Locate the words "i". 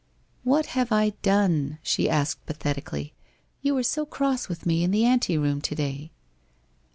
0.91-1.11